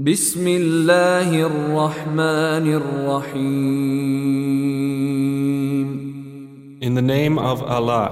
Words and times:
بسم 0.00 0.48
الله 0.48 1.28
الرحمن 1.46 2.66
الرحيم 2.80 4.00
In 6.80 6.94
the 6.94 7.02
name 7.02 7.38
of 7.38 7.62
Allah, 7.62 8.08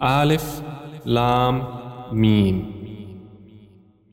Alif, 0.00 0.62
Lam, 1.04 1.54
Mim. 2.12 2.78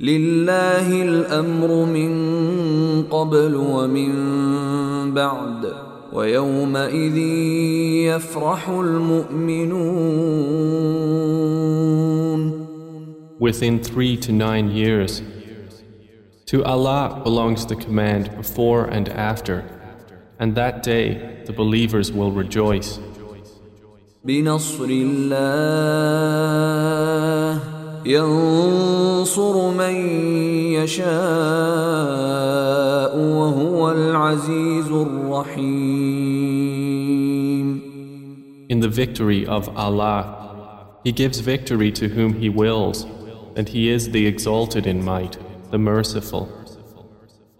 لله 0.00 1.02
الأمر 1.02 1.84
من 1.84 2.12
قبل 3.02 3.54
ومن 3.54 4.12
بعد 5.14 5.72
ويومئذ 6.12 7.16
يفرح 8.06 8.68
المؤمنون 8.68 10.14
Within 13.40 13.82
three 13.82 14.16
to 14.18 14.32
nine 14.32 14.70
years. 14.70 15.20
To 16.46 16.64
Allah 16.64 17.20
belongs 17.24 17.66
the 17.66 17.76
command 17.76 18.30
before 18.36 18.84
and 18.84 19.08
after, 19.08 19.64
and 20.38 20.54
that 20.54 20.82
day 20.82 21.42
the 21.46 21.52
believers 21.52 22.12
will 22.12 22.30
rejoice. 22.30 22.98
بنصر 24.24 24.84
الله 24.84 25.74
ينصر 28.05 29.71
من 29.71 29.95
يشاء 30.73 31.09
وهو 33.17 33.91
العزيز 33.91 34.91
الرحيم 34.91 36.29
In 38.69 38.79
the 38.81 38.87
victory 38.87 39.47
of 39.47 39.67
Allah, 39.75 40.21
He 41.03 41.11
gives 41.11 41.39
victory 41.39 41.91
to 41.91 42.07
whom 42.07 42.33
He 42.35 42.49
wills, 42.49 43.05
and 43.55 43.67
He 43.67 43.89
is 43.89 44.11
the 44.11 44.27
exalted 44.27 44.85
in 44.85 45.03
might, 45.03 45.37
the 45.71 45.79
merciful. 45.79 46.47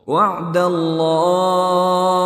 وعد 0.07 0.57
الله 0.57 2.19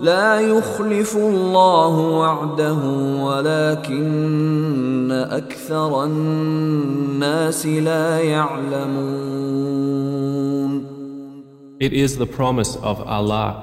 لا 0.00 0.40
يخلف 0.40 1.16
الله 1.16 1.96
وعده 1.98 2.78
ولكن 3.24 5.12
أكثر 5.12 6.04
الناس 6.04 7.66
لا 7.66 8.18
يعلمون 8.18 9.68
It 11.80 11.92
is 11.92 12.18
the 12.18 12.26
promise 12.26 12.74
of 12.76 13.00
Allah. 13.06 13.54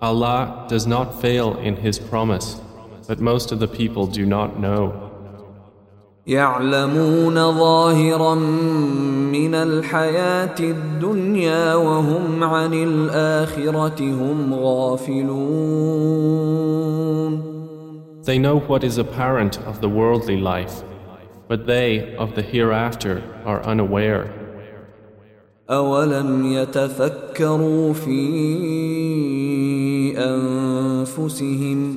Allah 0.00 0.64
does 0.68 0.86
not 0.86 1.20
fail 1.20 1.56
in 1.58 1.74
His 1.76 1.98
promise, 1.98 2.60
but 3.08 3.20
most 3.20 3.50
of 3.50 3.58
the 3.58 3.66
people 3.66 4.06
do 4.06 4.24
not 4.24 4.60
know. 4.60 5.11
يعلمون 6.26 7.34
ظاهرا 7.34 8.34
من 9.32 9.54
الحياة 9.54 10.60
الدنيا 10.60 11.74
وهم 11.74 12.44
عن 12.44 12.74
الآخرة 12.74 14.00
هم 14.00 14.54
غافلون 14.54 16.02
They 18.24 18.38
know 18.38 18.60
what 18.60 18.84
is 18.84 18.98
apparent 18.98 19.58
of 19.66 19.80
the 19.80 19.88
worldly 19.88 20.36
life, 20.36 20.84
but 21.48 21.66
they 21.66 22.14
of 22.16 22.36
the 22.36 22.42
hereafter 22.42 23.20
are 23.44 23.60
unaware. 23.64 24.30
أولم 25.70 26.52
يتفكروا 26.52 27.92
في 27.92 28.18
أنفسهم 30.18 31.96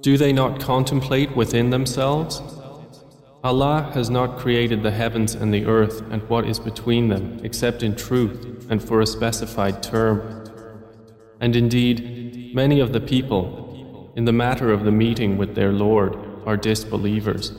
Do 0.00 0.16
they 0.16 0.32
not 0.32 0.60
contemplate 0.60 1.36
within 1.36 1.70
themselves? 1.70 2.42
Allah 3.42 3.90
has 3.94 4.10
not 4.10 4.38
created 4.38 4.82
the 4.82 4.90
heavens 4.90 5.34
and 5.34 5.52
the 5.52 5.66
earth 5.66 6.02
and 6.10 6.22
what 6.28 6.46
is 6.46 6.58
between 6.58 7.08
them 7.08 7.40
except 7.42 7.82
in 7.82 7.94
truth 7.94 8.66
and 8.70 8.82
for 8.82 9.00
a 9.00 9.06
specified 9.06 9.82
term. 9.82 10.44
And 11.40 11.54
indeed, 11.54 12.54
many 12.54 12.80
of 12.80 12.92
the 12.92 13.00
people, 13.00 14.12
in 14.16 14.24
the 14.24 14.32
matter 14.32 14.72
of 14.72 14.84
the 14.84 14.90
meeting 14.90 15.38
with 15.38 15.54
their 15.54 15.72
Lord, 15.72 16.16
are 16.46 16.56
disbelievers. 16.56 17.52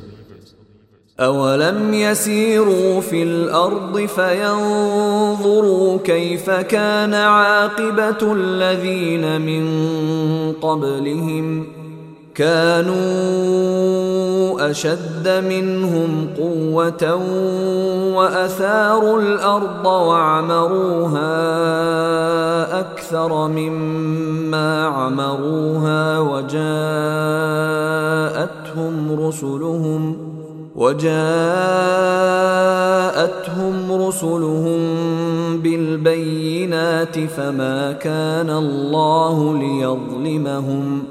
أولم 1.19 1.93
يسيروا 1.93 3.01
في 3.01 3.23
الأرض 3.23 4.05
فينظروا 4.05 5.97
كيف 5.97 6.49
كان 6.49 7.13
عاقبة 7.13 8.33
الذين 8.33 9.41
من 9.41 9.65
قبلهم 10.53 11.67
كانوا 12.34 13.42
أشد 14.70 15.28
منهم 15.48 16.28
قوة 16.38 17.14
وأثاروا 18.16 19.20
الأرض 19.20 19.86
وعمروها 19.86 21.32
أكثر 22.80 23.48
مما 23.48 24.86
عمروها 24.86 26.18
وجاءتهم 26.18 26.62
رسلهم 29.26 30.16
وجاءتهم 30.76 31.12
رسلهم 33.92 34.80
بالبينات 35.60 37.18
فما 37.18 37.92
كان 37.92 38.50
الله 38.50 39.58
ليظلمهم 39.58 41.02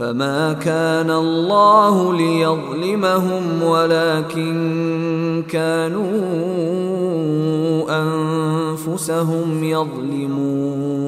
فما 0.00 0.52
كان 0.52 1.10
الله 1.10 2.14
ليظلمهم 2.14 3.62
ولكن 3.62 5.44
كانوا 5.48 6.16
انفسهم 8.02 9.64
يظلمون 9.64 11.06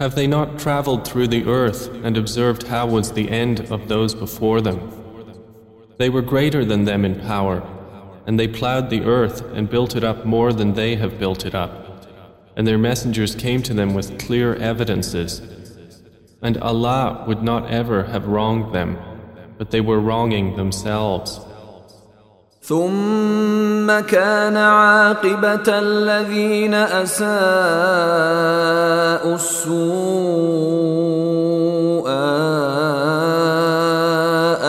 Have 0.00 0.14
they 0.14 0.28
not 0.28 0.60
traveled 0.60 1.04
through 1.04 1.26
the 1.26 1.44
earth 1.46 1.90
and 2.04 2.16
observed 2.16 2.68
how 2.68 2.86
was 2.86 3.10
the 3.12 3.28
end 3.28 3.60
of 3.72 3.88
those 3.88 4.14
before 4.14 4.60
them? 4.60 4.78
They 5.98 6.08
were 6.08 6.22
greater 6.22 6.64
than 6.64 6.84
them 6.84 7.04
in 7.04 7.18
power, 7.18 7.64
and 8.24 8.38
they 8.38 8.46
plowed 8.46 8.90
the 8.90 9.02
earth 9.02 9.42
and 9.56 9.68
built 9.68 9.96
it 9.96 10.04
up 10.04 10.24
more 10.24 10.52
than 10.52 10.74
they 10.74 10.94
have 10.94 11.18
built 11.18 11.44
it 11.44 11.56
up. 11.56 11.72
And 12.56 12.64
their 12.64 12.78
messengers 12.78 13.34
came 13.34 13.60
to 13.64 13.74
them 13.74 13.92
with 13.92 14.20
clear 14.20 14.54
evidences. 14.54 15.42
And 16.42 16.56
Allah 16.58 17.24
would 17.26 17.42
not 17.42 17.70
ever 17.70 18.04
have 18.04 18.26
wronged 18.26 18.72
them, 18.72 18.98
but 19.58 19.70
they 19.70 19.80
were 19.80 20.00
wronging 20.00 20.56
themselves. 20.56 21.40
ثم 22.68 23.88
كان 24.00 24.56
عاقبة 24.56 25.68
الذين 25.68 26.74
أساءوا 26.74 27.28
السوء 29.34 29.78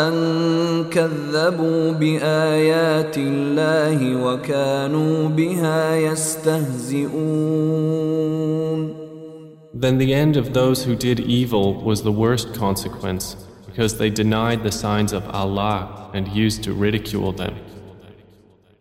أن 0.07 0.85
كذبوا 0.91 1.91
بآيات 1.91 3.17
الله 3.17 4.23
وكانوا 4.23 5.29
بها 5.29 5.95
يستهزئون 5.95 7.09
Then 9.73 9.97
the 9.97 10.13
end 10.13 10.35
of 10.35 10.53
those 10.53 10.83
who 10.85 10.95
did 10.95 11.19
evil 11.19 11.73
was 11.75 12.01
the 12.03 12.11
worst 12.11 12.53
consequence, 12.53 13.35
because 13.65 13.97
they 13.97 14.09
denied 14.09 14.63
the 14.63 14.71
signs 14.71 15.13
of 15.13 15.29
Allah 15.29 16.09
and 16.13 16.27
used 16.27 16.63
to 16.63 16.73
ridicule 16.73 17.31
them. 17.31 17.55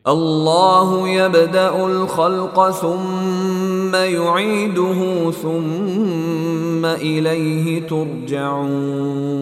الله 0.06 1.08
يبدأ 1.08 1.86
الخلق 1.86 2.70
ثم 2.70 3.94
يعيده 3.94 5.30
ثم 5.30 6.84
إليه 6.84 7.86
ترجعون 7.88 9.38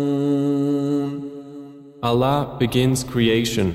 Allah 2.03 2.57
begins 2.59 3.05
creation, 3.05 3.73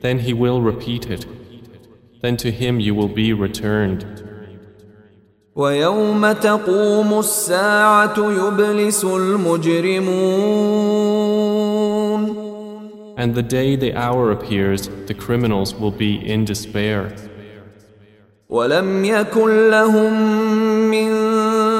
then 0.00 0.18
He 0.20 0.32
will 0.32 0.60
repeat 0.62 1.10
it. 1.10 1.26
Then 2.22 2.36
to 2.38 2.50
Him 2.50 2.80
you 2.80 2.94
will 2.94 3.08
be 3.08 3.32
returned. 3.32 4.04
ويوم 5.55 6.31
تقوم 6.31 7.19
الساعة 7.19 8.13
يبلس 8.17 9.05
المجرمون 9.05 10.15
And 13.17 13.33
the 13.33 13.41
day 13.41 13.77
the 13.77 13.93
hour 13.95 14.31
appears, 14.31 14.89
the 15.07 15.13
criminals 15.13 15.73
will 15.73 15.91
be 15.91 16.15
in 16.33 16.43
despair. 16.43 17.13
ولم 18.49 19.05
يكن 19.05 19.69
لهم 19.69 20.13
من 20.91 21.09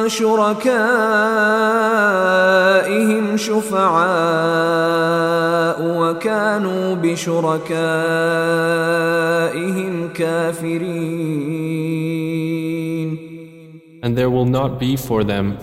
شركائهم 0.10 0.68
شفعاء 3.38 4.06
وكانوا 5.82 6.96
بشركائهم 6.96 7.70
كافرين 10.14 11.66
And 14.05 14.17
there 14.17 14.31
will 14.31 14.47
not 14.47 14.79
be 14.81 14.97
for 14.97 15.23
them 15.25 15.59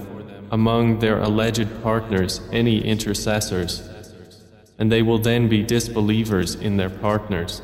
among 0.52 1.00
their 1.00 1.20
alleged 1.20 1.70
partners 1.84 2.42
any 2.52 2.84
intercessors, 2.84 3.88
and 4.78 4.92
they 4.92 5.02
will 5.02 5.20
then 5.20 5.50
be 5.50 5.64
disbelievers 5.64 6.56
in 6.56 6.78
their 6.78 6.90
partners. 6.90 7.62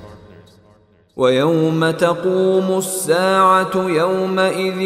ويوم 1.15 1.91
تقوم 1.91 2.77
الساعة 2.77 3.75
يومئذ 3.75 4.81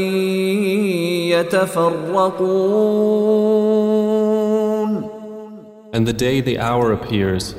يتفرقون 1.32 2.78
And 5.94 6.06
the 6.06 6.14
day 6.14 6.42
the 6.42 6.60
hour 6.60 6.92
appears, 6.92 7.56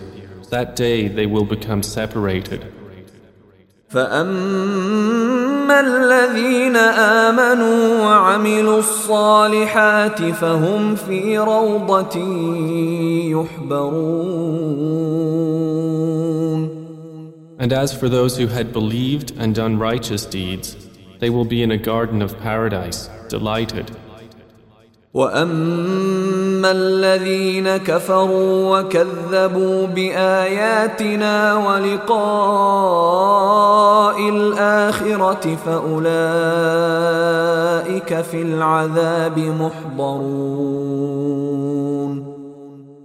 that 0.50 0.76
day 0.76 1.08
they 1.08 1.26
will 1.26 1.46
become 1.46 1.82
separated. 1.82 2.72
فأما 3.92 5.80
الذين 5.80 6.76
آمنوا 6.76 8.04
وعملوا 8.04 8.78
الصالحات 8.78 10.22
فهم 10.22 10.94
في 10.94 11.38
روضة 11.38 12.18
يحبرون 13.32 14.38
And 17.60 17.72
as 17.72 17.92
for 17.92 18.08
those 18.08 18.36
who 18.38 18.46
had 18.46 18.72
believed 18.72 19.32
and 19.36 19.52
done 19.52 19.78
righteous 19.80 20.24
deeds, 20.24 20.76
they 21.18 21.28
will 21.28 21.44
be 21.44 21.62
in 21.62 21.72
a 21.72 21.76
garden 21.76 22.22
of 22.22 22.38
paradise, 22.38 23.10
delighted. 23.28 23.90
واما 25.13 26.71
الذين 26.71 27.77
كفروا 27.77 28.79
وكذبوا 28.79 29.87
باياتنا 29.87 31.53
ولقاء 31.55 32.19
الاخره 34.29 35.55
فاولئك 35.55 36.11
في 38.21 38.41
العذاب 38.41 39.39
محضرون 39.39 40.73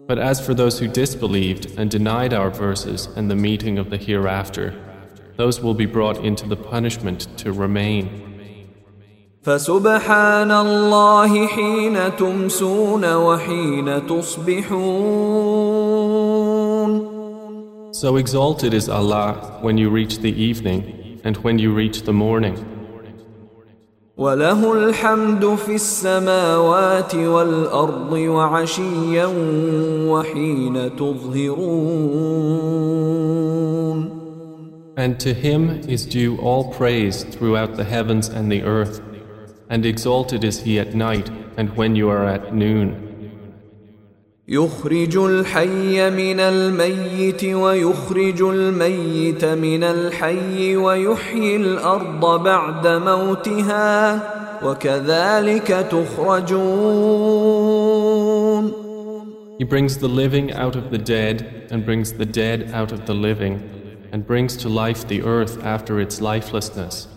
But 0.08 0.19
as 0.19 0.40
for 0.40 0.55
those 0.55 0.78
who 0.78 0.88
disbelieved 0.88 1.78
and 1.78 1.90
denied 1.90 2.32
our 2.32 2.49
verses 2.49 3.10
and 3.14 3.31
the 3.31 3.37
meeting 3.37 3.76
of 3.76 3.90
the 3.90 3.99
hereafter, 3.99 4.72
those 5.37 5.60
will 5.60 5.75
be 5.75 5.84
brought 5.84 6.25
into 6.25 6.49
the 6.49 6.56
punishment 6.56 7.28
to 7.37 7.52
remain. 7.52 8.27
فسبحان 9.47 10.51
الله 10.51 11.47
حين 11.47 12.15
تمسون 12.15 13.13
وحين 13.15 14.07
تصبحون 14.07 15.74
So 17.94 18.18
exalted 18.18 18.74
is 18.74 18.89
Allah 18.89 19.59
when 19.62 19.77
you 19.77 19.89
reach 19.89 20.19
the 20.19 20.33
evening 20.33 21.21
and 21.24 21.38
when 21.38 21.59
you 21.59 21.74
reach 21.74 22.01
the 22.01 22.13
morning. 22.13 22.57
وله 24.18 24.74
الحمد 24.74 25.56
في 25.56 25.75
السماوات 25.75 27.15
والأرض 27.15 28.12
وعشيا 28.13 29.25
وحين 30.07 30.95
تظهرون 30.95 32.63
And 34.95 35.19
to 35.19 35.33
Him 35.33 35.81
is 35.88 36.06
due 36.06 36.38
all 36.38 36.71
praise 36.71 37.24
throughout 37.24 37.75
the 37.75 37.83
heavens 37.83 38.27
and 38.30 38.51
the 38.51 38.62
earth, 38.62 39.01
and 39.69 39.85
exalted 39.85 40.44
is 40.44 40.62
He 40.62 40.80
at 40.80 40.94
night 40.94 41.30
and 41.57 41.75
when 41.77 41.95
you 41.95 42.09
are 42.09 42.25
at 42.25 42.53
noon. 42.53 43.13
يخرج 44.47 45.18
الحي 45.18 46.09
من 46.09 46.39
الميت 46.39 47.45
ويخرج 47.45 48.41
الميت 48.41 49.45
من 49.45 49.83
الحي 49.83 50.75
ويحيي 50.75 51.56
الأرض 51.56 52.44
بعد 52.44 52.88
موتها 52.88 54.19
وكذلك 54.63 55.68
تخرجون 55.91 57.24
He 59.59 59.63
brings 59.63 59.97
the 59.97 60.09
living 60.09 60.51
out 60.51 60.75
of 60.75 60.89
the 60.91 60.97
dead 60.97 61.68
and 61.71 61.85
brings 61.85 62.13
the 62.13 62.25
dead 62.25 62.71
out 62.74 62.91
of 62.91 63.06
the 63.06 63.13
living 63.13 63.62
and 64.12 64.27
brings 64.27 64.57
to 64.57 64.68
life 64.68 65.07
the 65.07 65.21
earth 65.24 65.63
after 65.63 66.01
its 66.01 66.19
lifelessness. 66.19 67.07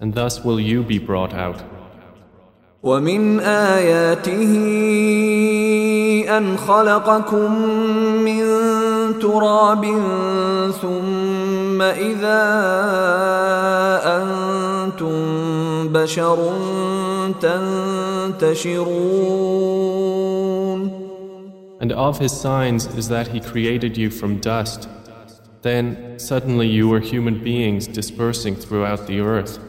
And 0.00 0.12
thus 0.12 0.42
will 0.42 0.58
you 0.58 0.82
be 0.82 0.98
brought 0.98 1.32
out. 1.32 1.62
ومن 2.83 3.39
آياته 3.39 4.55
أن 6.37 6.57
خلقكم 6.57 7.67
من 8.23 8.43
تراب 9.19 9.85
ثم 10.81 11.81
إذا 11.81 12.43
أنتم 14.05 15.13
بشر 15.93 16.53
تنتشرون 18.39 19.19
And 21.81 21.93
of 21.93 22.19
his 22.19 22.33
signs 22.33 22.87
is 22.97 23.07
that 23.07 23.29
he 23.29 23.39
created 23.39 23.97
you 23.97 24.09
from 24.09 24.39
dust. 24.39 24.89
Then 25.61 26.19
suddenly 26.19 26.67
you 26.67 26.89
were 26.89 26.99
human 26.99 27.41
beings 27.41 27.87
dispersing 27.87 28.55
throughout 28.55 29.07
the 29.07 29.21
earth. 29.21 29.68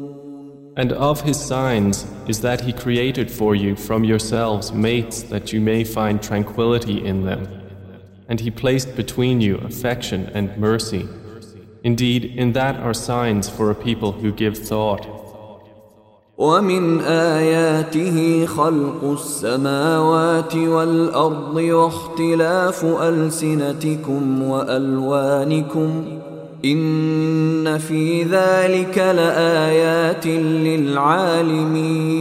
And 0.76 0.92
of 0.92 1.22
his 1.22 1.40
signs 1.40 2.04
is 2.28 2.42
that 2.42 2.60
he 2.60 2.72
created 2.72 3.30
for 3.30 3.54
you 3.54 3.76
from 3.76 4.04
yourselves 4.04 4.72
mates 4.72 5.22
that 5.22 5.52
you 5.52 5.60
may 5.60 5.84
find 5.84 6.22
tranquility 6.22 7.04
in 7.04 7.24
them. 7.24 7.48
And 8.28 8.40
he 8.40 8.50
placed 8.50 8.94
between 8.94 9.40
you 9.40 9.56
affection 9.58 10.26
and 10.34 10.56
mercy. 10.58 11.08
Indeed, 11.82 12.24
in 12.24 12.52
that 12.52 12.76
are 12.76 12.92
signs 12.92 13.48
for 13.48 13.70
a 13.70 13.74
people 13.74 14.12
who 14.12 14.32
give 14.32 14.58
thought. 14.58 15.06
ومن 16.38 17.00
آياته 17.00 18.46
خلق 18.46 19.04
السماوات 19.04 20.56
والأرض 20.56 21.56
واختلاف 21.56 22.84
ألسنتكم 22.84 24.42
وألوانكم 24.42 26.04
إن 26.64 27.78
في 27.78 28.22
ذلك 28.22 28.98
لآيات 28.98 30.26
للعالمين 30.26 32.16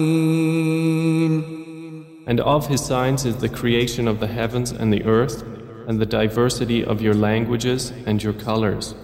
And 2.27 2.39
of 2.39 2.67
his 2.67 2.83
signs 2.83 3.24
is 3.24 3.38
the 3.38 3.50
creation 3.50 4.07
of 4.07 4.19
the 4.19 4.27
heavens 4.27 4.71
and 4.71 4.91
the 4.91 5.03
earth, 5.05 5.43
and 5.88 6.00
the 6.00 6.07
diversity 6.07 6.83
of 6.83 7.00
your 7.00 7.13
languages 7.13 7.93
and 8.07 8.24
your 8.24 8.33
colors. 8.33 8.95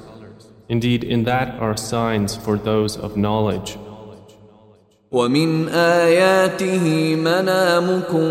Indeed, 0.69 1.03
in 1.03 1.23
that 1.25 1.59
are 1.59 1.77
signs 1.77 2.35
for 2.35 2.57
those 2.57 2.97
of 2.97 3.15
knowledge. 3.17 3.77
ومن 5.12 5.68
آياته 5.68 7.14
منامكم 7.16 8.28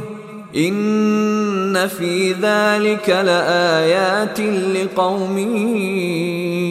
إن 0.56 1.88
في 1.88 2.32
ذلك 2.32 3.08
لآيات 3.08 4.40
لقوم 4.40 5.38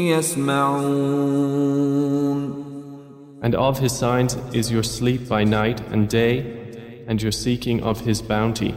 يسمعون 0.07 1.71
And 3.43 3.55
of 3.55 3.79
his 3.79 3.91
signs 3.91 4.37
is 4.53 4.71
your 4.71 4.83
sleep 4.83 5.27
by 5.27 5.43
night 5.43 5.81
and 5.91 6.07
day, 6.07 6.45
and 7.07 7.19
your 7.19 7.31
seeking 7.31 7.81
of 7.81 8.01
his 8.01 8.21
bounty. 8.21 8.75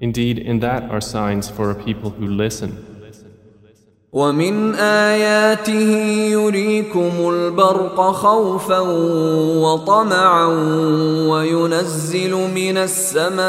Indeed, 0.00 0.38
in 0.38 0.60
that 0.60 0.90
are 0.90 1.00
signs 1.00 1.48
for 1.50 1.70
a 1.70 1.74
people 1.74 2.10
who 2.10 2.26
listen. 2.26 2.90
ومن 4.12 4.74
آياته 4.74 5.90
يريكم 6.30 7.12
البرق 7.20 8.00
خوفا 8.10 8.78
وطمعا 9.62 10.46
وينزل 11.30 12.34
من 12.54 12.76
السماء 12.76 13.40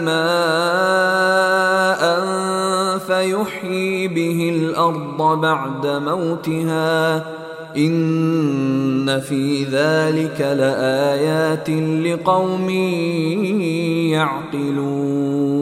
ماء 0.00 1.26
فيحيي 2.98 4.08
به 4.08 4.50
الأرض 4.56 5.40
بعد 5.40 5.86
موتها 5.86 7.24
إن 7.76 9.20
في 9.20 9.64
ذلك 9.64 10.40
لآيات 10.40 11.70
لقوم 11.70 12.70
يعقلون 14.10 15.56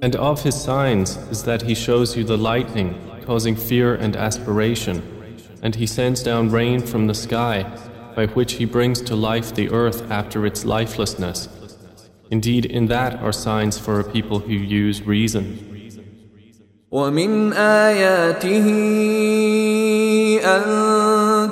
And 0.00 0.14
of 0.14 0.42
his 0.42 0.54
signs 0.54 1.16
is 1.30 1.42
that 1.42 1.62
he 1.62 1.74
shows 1.74 2.16
you 2.16 2.22
the 2.22 2.38
lightning, 2.38 2.94
causing 3.26 3.56
fear 3.56 3.96
and 3.96 4.14
aspiration, 4.16 5.02
and 5.60 5.74
he 5.74 5.86
sends 5.86 6.22
down 6.22 6.50
rain 6.50 6.80
from 6.80 7.08
the 7.08 7.14
sky, 7.14 7.66
by 8.14 8.26
which 8.26 8.52
he 8.54 8.64
brings 8.64 9.02
to 9.02 9.16
life 9.16 9.52
the 9.54 9.70
earth 9.70 10.08
after 10.10 10.46
its 10.46 10.64
lifelessness. 10.64 11.48
Indeed, 12.30 12.64
in 12.66 12.86
that 12.86 13.20
are 13.22 13.32
signs 13.32 13.76
for 13.78 13.98
a 13.98 14.04
people 14.04 14.38
who 14.38 14.52
use 14.52 15.02
reason. 15.02 15.71
ومن 16.93 17.53
آياته 17.53 18.67
أن 20.45 20.61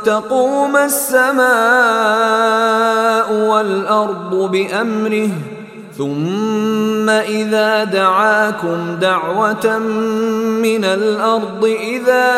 تقوم 0.05 0.77
السماء 0.77 1.47
والأرض 3.49 4.51
بأمره 4.51 5.29
ثم 5.97 7.09
إذا 7.09 7.83
دعاكم 7.83 8.95
دعوة 9.01 9.79
من 10.61 10.85
الأرض 10.85 11.65
إذا 11.65 12.29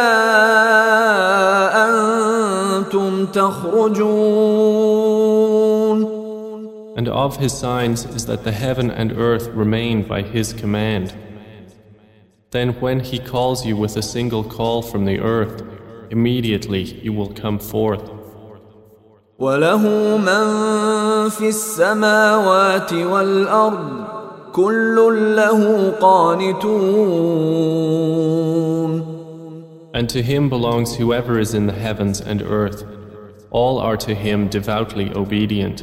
أنتم 1.76 3.26
تخرجون 3.26 4.64
And 6.96 7.10
of 7.10 7.38
his 7.38 7.52
signs 7.52 8.06
is 8.06 8.28
that 8.28 8.44
the 8.46 8.52
heaven 8.54 8.92
and 8.92 9.12
earth 9.18 9.48
remain 9.50 10.04
by 10.04 10.22
his 10.22 10.54
command. 10.54 11.12
Then 12.53 12.71
when 12.81 13.00
he 13.00 13.19
calls 13.19 13.67
you 13.67 13.77
with 13.77 13.97
a 13.97 14.03
single 14.03 14.43
call 14.43 14.81
from 14.81 15.05
the 15.05 15.21
earth, 15.21 15.62
immediately 16.11 16.83
you 16.83 17.12
will 17.12 17.33
come 17.33 17.59
forth. 17.59 18.11
وله 19.38 20.17
من 20.17 21.29
في 21.29 21.49
السماوات 21.49 22.93
والأرض 22.93 24.05
كل 24.53 25.37
له 25.37 25.91
قانتون 26.00 26.88
And 29.95 30.09
to 30.11 30.23
him 30.23 30.49
belongs 30.49 30.97
whoever 30.97 31.38
is 31.38 31.55
in 31.55 31.67
the 31.67 31.73
heavens 31.73 32.21
and 32.21 32.43
earth. 32.43 32.85
All 33.50 33.79
are 33.79 33.97
to 33.97 34.15
him 34.15 34.49
devoutly 34.49 35.11
obedient. 35.15 35.83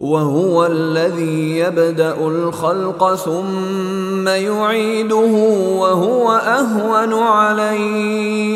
وهو 0.00 0.66
الذي 0.66 1.58
يبدأ 1.58 2.26
الخلق 2.26 3.14
ثم 3.14 4.03
يعيده 4.28 5.32
وهو 5.80 6.32
أهون 6.32 7.14
عليه 7.14 8.50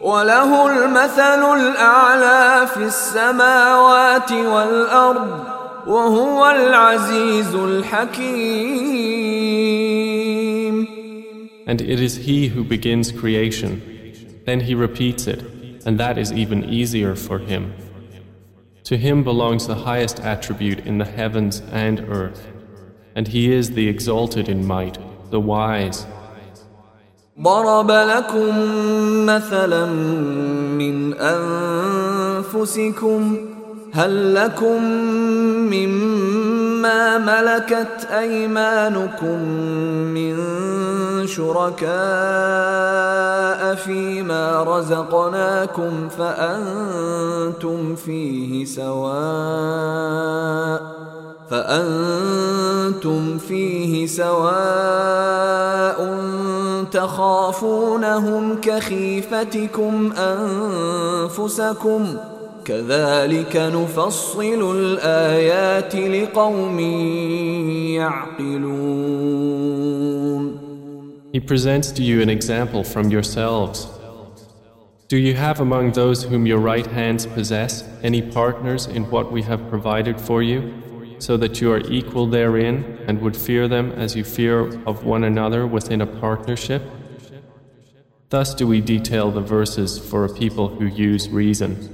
وله 0.00 0.66
المثل 0.66 1.42
الأعلى 1.60 2.66
في 2.66 2.84
السماوات 2.84 4.32
والأرض 4.32 5.44
وهو 5.86 6.50
العزيز 6.50 7.54
الحكيم 7.54 9.06
And 11.68 11.80
it 11.80 12.00
is 12.00 12.16
he 12.28 12.46
who 12.46 12.62
begins 12.62 13.10
creation. 13.10 13.82
Then 14.44 14.60
he 14.60 14.74
repeats 14.76 15.26
it, 15.26 15.42
and 15.84 15.98
that 15.98 16.16
is 16.16 16.32
even 16.32 16.64
easier 16.64 17.16
for 17.16 17.40
him. 17.40 17.74
To 18.84 18.96
him 18.96 19.24
belongs 19.24 19.66
the 19.66 19.74
highest 19.74 20.20
attribute 20.20 20.86
in 20.86 20.98
the 20.98 21.04
heavens 21.04 21.60
and 21.72 21.98
earth, 22.08 22.46
And 23.15 23.27
he 23.27 23.51
is 23.53 23.71
the 23.71 23.87
exalted 23.87 24.49
in 24.49 24.65
might, 24.65 24.97
the 25.29 25.39
wise. 25.39 26.05
ضرب 27.41 27.91
لكم 27.91 28.53
مثلا 29.25 29.85
من 30.77 31.13
أنفسكم 32.53 33.37
هل 33.93 34.35
لكم 34.35 34.83
مما 35.71 37.17
ملكت 37.17 38.07
أيمانكم 38.11 39.39
من 40.13 40.37
شركاء 41.27 41.91
فيما 43.75 44.63
رزقناكم 44.63 46.09
فأنتم 46.09 47.95
فيه 47.95 48.65
سواء 48.65 49.61
فأنتم 51.51 53.37
فيه 53.37 54.05
سواء 54.05 54.61
تخافونهم 56.91 58.61
كخيفتكم 58.61 60.11
أنفسكم 61.31 62.07
كذلك 62.65 63.55
نفصل 63.55 64.75
الآيات 64.77 65.95
لقوم 65.95 66.79
يعقلون 67.99 69.51
He 71.33 71.39
presents 71.39 71.91
to 71.93 72.03
you 72.03 72.21
an 72.21 72.29
example 72.29 72.83
from 72.83 73.09
yourselves. 73.09 73.87
Do 75.07 75.17
you 75.17 75.33
have 75.33 75.61
among 75.61 75.91
those 75.91 76.23
whom 76.23 76.45
your 76.45 76.59
right 76.59 76.87
hands 76.87 77.25
possess 77.25 77.83
any 78.03 78.21
partners 78.21 78.85
in 78.87 79.03
what 79.11 79.31
we 79.31 79.41
have 79.43 79.69
provided 79.69 80.19
for 80.19 80.41
you, 80.43 80.59
so 81.20 81.36
that 81.36 81.60
you 81.60 81.72
are 81.72 81.80
equal 81.80 82.26
therein 82.26 82.98
and 83.06 83.20
would 83.20 83.36
fear 83.36 83.68
them 83.68 83.92
as 83.92 84.14
you 84.16 84.24
fear 84.24 84.58
of 84.86 85.04
one 85.04 85.24
another 85.24 85.66
within 85.66 86.00
a 86.00 86.06
partnership? 86.06 86.82
Thus 88.28 88.54
do 88.54 88.66
we 88.66 88.80
detail 88.80 89.30
the 89.30 89.40
verses 89.40 89.98
for 89.98 90.24
a 90.24 90.28
people 90.28 90.68
who 90.68 90.86
use 90.86 91.28
reason. 91.28 91.92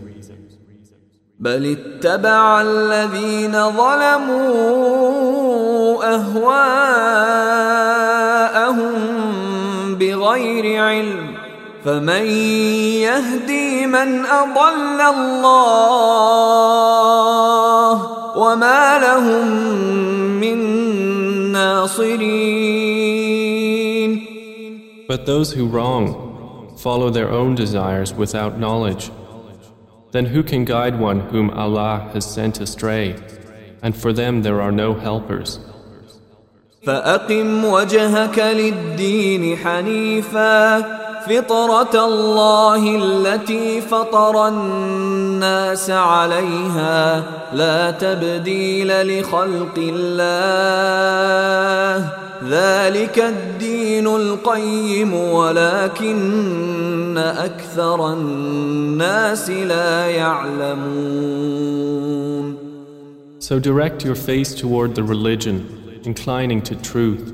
بل 1.42 1.76
اتبع 1.76 2.60
الذين 2.60 3.52
ظلموا 3.52 4.94
أهواءهم 6.14 7.24
بغير 9.94 10.82
علم 10.82 11.34
فمن 11.84 12.26
يهدي 13.02 13.86
من 13.86 14.26
أضل 14.26 15.00
الله 15.00 15.82
وما 18.36 18.98
لهم 18.98 19.46
من 20.40 20.58
ناصرين 21.52 23.12
But 25.08 25.26
those 25.26 25.52
who 25.52 25.66
wrong 25.66 26.32
follow 26.78 27.10
their 27.10 27.30
own 27.30 27.54
desires 27.54 28.14
without 28.14 28.58
knowledge. 28.58 29.10
Then 30.12 30.26
who 30.26 30.42
can 30.42 30.64
guide 30.64 30.98
one 30.98 31.20
whom 31.30 31.50
Allah 31.50 32.10
has 32.12 32.24
sent 32.24 32.60
astray? 32.60 33.16
And 33.82 33.96
for 33.96 34.12
them 34.12 34.42
there 34.42 34.60
are 34.60 34.72
no 34.72 34.94
helpers. 34.94 35.58
فأقم 36.86 37.64
وجهك 37.64 38.38
للدين 38.38 39.56
حنيفا 39.56 40.78
فطرة 41.27 42.05
الله 42.05 42.95
التي 42.95 43.81
فطر 43.81 44.47
الناس 44.47 45.89
عليها 45.89 47.23
لا 47.53 47.91
تبديل 47.91 49.19
لخلق 49.19 49.75
الله 49.77 51.17
ذلك 52.49 53.19
الدين 53.19 54.07
القيم 54.07 55.13
ولكن 55.13 57.17
أكثر 57.17 58.13
الناس 58.13 59.49
لا 59.49 60.07
يعلمون 60.07 61.67
So 63.39 63.59
direct 63.59 64.03
your 64.03 64.15
face 64.15 64.53
toward 64.53 64.95
the 64.95 65.03
religion, 65.03 66.01
inclining 66.03 66.61
to 66.63 66.75
truth. 66.75 67.31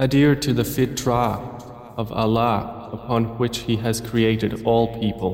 Adhere 0.00 0.34
to 0.34 0.52
the 0.52 0.64
fitrah 0.64 1.59
of 1.99 2.11
Allah 2.11 2.89
upon 2.91 3.37
which 3.37 3.59
He 3.59 3.77
has 3.77 4.01
created 4.01 4.63
all 4.65 4.99
people. 4.99 5.33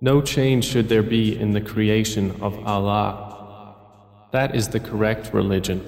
No 0.00 0.20
change 0.20 0.64
should 0.64 0.88
there 0.88 1.02
be 1.02 1.38
in 1.38 1.52
the 1.52 1.60
creation 1.60 2.34
of 2.40 2.58
Allah. 2.66 3.76
That 4.32 4.56
is 4.56 4.68
the 4.68 4.80
correct 4.80 5.32
religion, 5.32 5.80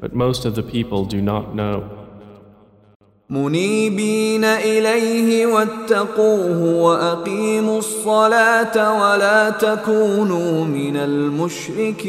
but 0.00 0.14
most 0.14 0.44
of 0.44 0.54
the 0.54 0.62
people 0.62 1.04
do 1.04 1.20
not 1.20 1.54
know. 1.54 2.02
منيبين 3.32 4.44
إليه 4.44 5.46
واتقوه 5.46 6.82
وأقيموا 6.82 7.78
الصلاة 7.78 9.00
ولا 9.00 9.50
تكونوا 9.50 10.64
من 10.64 10.96
المشركين 10.96 12.02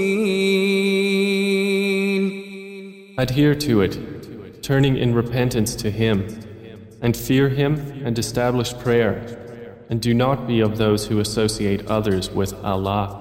Adhere 3.18 3.54
to 3.56 3.82
it, 3.82 4.00
turning 4.68 4.98
in 4.98 5.14
repentance 5.14 5.76
to 5.76 5.92
Him, 5.92 6.28
and 7.02 7.16
fear 7.16 7.50
Him 7.50 8.02
and 8.06 8.18
establish 8.18 8.74
prayer, 8.74 9.16
and 9.90 10.02
do 10.02 10.14
not 10.14 10.48
be 10.48 10.60
of 10.60 10.78
those 10.78 11.08
who 11.08 11.20
associate 11.20 11.88
others 11.88 12.30
with 12.30 12.54
Allah. 12.64 13.20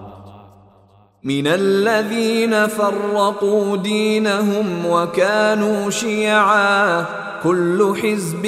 من 1.24 1.46
الذين 1.46 2.66
فرقوا 2.66 3.76
دينهم 3.76 4.86
وكانوا 4.86 5.90
شيعا 5.90 7.06
كل 7.42 7.94
حزب 8.02 8.42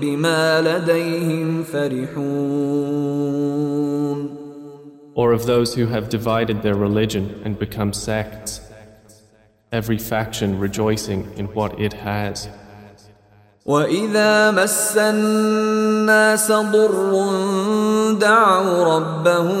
بما 0.00 0.60
لديهم 0.60 1.62
فرحون 1.62 3.20
Or 5.14 5.32
of 5.32 5.44
those 5.46 5.74
who 5.74 5.86
have 5.86 6.08
divided 6.08 6.62
their 6.62 6.76
religion 6.76 7.40
and 7.44 7.58
become 7.58 7.92
sects, 7.92 8.60
Every 9.79 9.97
faction 9.97 10.49
rejoicing 10.57 11.21
in 11.39 11.45
what 11.57 11.71
it 11.79 11.93
has. 11.93 12.49
واذا 13.65 14.51
مس 14.51 14.97
الناس 14.97 16.51
ضر 16.51 17.25
دعوا 18.19 18.95
ربهم 18.95 19.57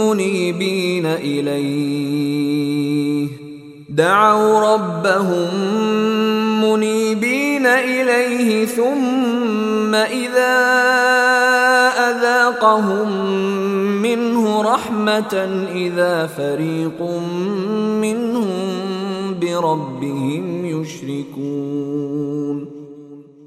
منيبين 0.00 1.06
اليه 1.06 2.26
دعوا 3.90 4.74
ربهم 4.74 5.54
منيبين 6.64 7.66
اليه 7.66 8.66
ثم 8.66 9.94
اذا 9.94 10.56
اذاقهم 12.10 13.08
منه 14.02 14.62
رحمه 14.62 15.64
اذا 15.74 16.26
فريق 16.26 17.02
منهم 18.02 18.75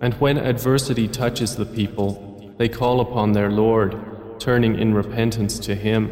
And 0.00 0.14
when 0.14 0.36
adversity 0.38 1.08
touches 1.08 1.56
the 1.56 1.66
people, 1.66 2.54
they 2.58 2.68
call 2.68 3.00
upon 3.00 3.32
their 3.32 3.50
Lord, 3.50 3.96
turning 4.38 4.78
in 4.78 4.94
repentance 4.94 5.58
to 5.60 5.74
Him. 5.74 6.10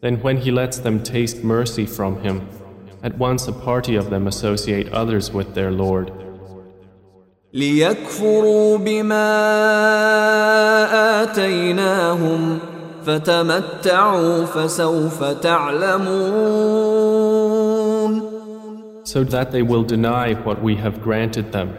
Then, 0.00 0.20
when 0.22 0.38
He 0.38 0.50
lets 0.50 0.78
them 0.78 1.02
taste 1.02 1.44
mercy 1.44 1.86
from 1.86 2.22
Him, 2.22 2.48
at 3.02 3.18
once 3.18 3.48
a 3.48 3.52
party 3.52 3.96
of 3.96 4.10
them 4.10 4.26
associate 4.26 4.88
others 4.92 5.32
with 5.32 5.54
their 5.54 5.70
Lord. 5.70 6.12
ليكفروا 7.54 8.78
بما 8.78 9.28
آتيناهم 11.22 12.58
فتمتعوا 13.06 14.44
فسوف 14.44 15.24
تعلمون 15.24 17.05
So 19.06 19.24
that 19.24 19.50
they 19.50 19.62
will 19.62 19.82
deny 19.82 20.34
what 20.34 20.62
we 20.62 20.76
have 20.76 21.02
granted 21.02 21.52
them. 21.52 21.76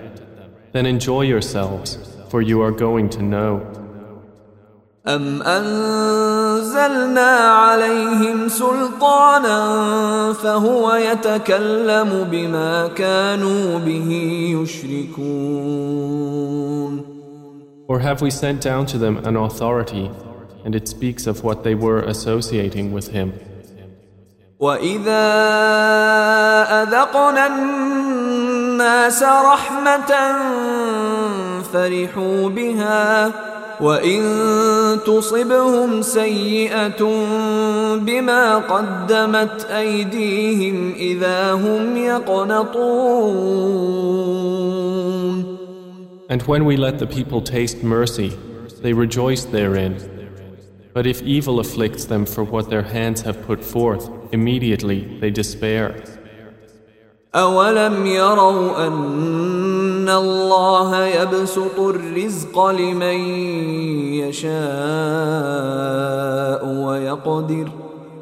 Then 0.73 0.85
enjoy 0.85 1.21
yourselves, 1.21 1.97
for 2.29 2.41
you 2.41 2.61
are 2.61 2.71
going 2.71 3.09
to 3.09 3.21
know. 3.21 3.83
أم 5.07 5.41
أنزلنا 5.41 7.31
عليهم 7.37 8.47
سلطانا 8.47 9.59
فهو 10.33 10.93
يتكلم 10.93 12.27
بما 12.31 12.87
كانوا 12.87 13.79
به 13.79 14.11
يشركون 14.61 16.03
Or 17.87 17.99
have 17.99 18.21
we 18.21 18.29
sent 18.31 18.61
down 18.61 18.85
to 18.87 18.97
them 18.97 19.17
an 19.25 19.35
authority, 19.35 20.09
and 20.63 20.73
it 20.73 20.87
speaks 20.87 21.27
of 21.27 21.43
what 21.43 21.63
they 21.65 21.75
were 21.75 21.99
associating 21.99 22.93
with 22.93 23.09
Him? 23.09 23.33
وإذا 24.60 25.24
أذقنا 26.82 27.46
الناس 27.46 29.22
رحمة 29.22 30.12
فرحوا 31.72 32.48
بها 32.48 33.32
وإن 33.80 34.20
تصبهم 35.06 36.02
سيئة 36.02 37.02
بما 37.96 38.58
قدمت 38.58 39.66
أيديهم 39.70 40.92
إذا 40.96 41.52
هم 41.52 41.96
يقنطون 41.96 43.58
And 46.30 46.42
when 46.42 46.66
we 46.66 46.76
let 46.76 46.98
the 46.98 47.06
people 47.06 47.40
taste 47.40 47.82
mercy, 47.82 48.36
they 48.82 48.92
rejoice 48.92 49.44
therein. 49.46 50.17
But 50.98 51.06
if 51.06 51.22
evil 51.22 51.60
afflicts 51.60 52.06
them 52.06 52.26
for 52.26 52.42
what 52.42 52.70
their 52.70 52.82
hands 52.82 53.20
have 53.20 53.46
put 53.46 53.62
forth, 53.62 54.10
immediately 54.32 54.98
they 55.20 55.30
despair. 55.30 55.94
أولم 57.34 58.06
يروا 58.06 58.86
أن 58.86 60.08
الله 60.08 61.06
يبسط 61.06 61.80
الرزق 61.80 62.66
لمن 62.66 63.18
يشاء 64.26 64.48
ويقدر 66.66 67.68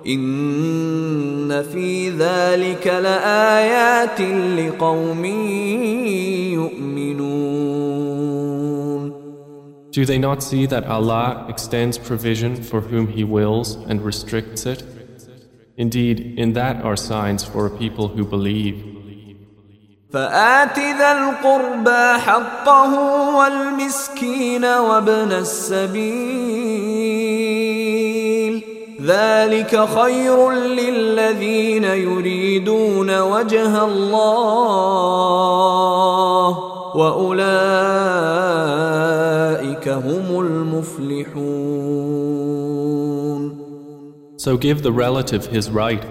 إن 0.06 1.62
في 1.62 2.10
ذلك 2.10 2.86
لآيات 2.86 4.20
لقوم 4.58 5.24
يؤمنون 6.54 7.55
Do 9.95 10.05
they 10.05 10.17
not 10.17 10.41
see 10.41 10.65
that 10.67 10.85
Allah 10.85 11.45
extends 11.49 11.97
provision 11.97 12.55
for 12.55 12.81
whom 12.81 13.07
He 13.07 13.23
wills 13.23 13.75
and 13.75 14.01
restricts 14.01 14.65
it? 14.65 14.83
Indeed, 15.77 16.39
in 16.39 16.53
that 16.53 16.83
are 16.83 16.95
signs 16.95 17.43
for 17.43 17.65
a 17.65 17.69
people 17.69 18.07
who 18.07 18.23
believe. 18.25 18.91
فآت 20.13 20.79
ذا 20.79 21.11
القربى 21.11 22.19
حقه 22.19 22.93
والمسكين 23.37 24.65
وابن 24.65 25.31
السبيل 25.31 26.91
ذلك 29.01 29.85
خير 29.85 30.51
للذين 30.51 31.83
يريدون 31.83 33.19
وجه 33.19 33.83
الله 33.83 34.71
وأولئك 36.95 37.41
هم 39.87 40.39
المفلحون 40.39 41.71
So 44.37 44.57
give 44.57 44.81
the 44.81 44.91
relative 44.91 45.45
his 45.45 45.69
right, 45.69 46.03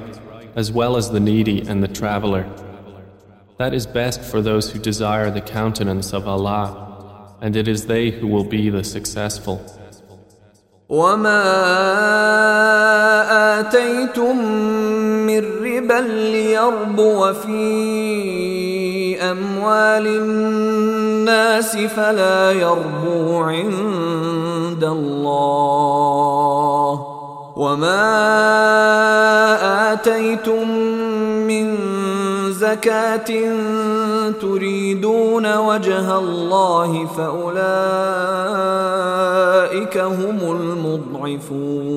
as 0.55 0.70
well 0.70 0.96
as 0.96 1.11
the 1.11 1.18
needy 1.18 1.62
and 1.68 1.83
the 1.83 1.88
traveler. 1.88 2.44
That 3.59 3.75
is 3.75 3.87
best 3.87 4.20
for 4.23 4.40
those 4.40 4.70
who 4.70 4.79
desire 4.79 5.31
the 5.33 5.40
countenance 5.40 6.12
of 6.12 6.29
Allah, 6.29 6.66
and 7.42 7.57
it 7.57 7.66
is 7.66 7.87
they 7.87 8.11
who 8.11 8.29
will 8.29 8.44
be 8.44 8.70
the 8.70 8.85
successful. 8.85 9.61
وما 10.88 11.42
آتيتم 13.61 14.37
من 15.27 15.44
ربا 15.62 16.01
ليربو 16.09 17.33
في 17.33 18.63
أموال 19.25 20.07
الناس 20.07 21.77
فلا 21.77 22.53
يربو 22.53 23.38
عند 23.38 24.85
الله 24.85 26.40
وما 27.57 28.03
آتيتم 29.92 30.68
من 31.46 31.77
زكاة 32.53 33.31
تريدون 34.40 35.57
وجه 35.57 36.18
الله 36.18 37.07
فأولئك 37.07 37.59
هم 39.99 40.38
المضعفون 41.20 41.90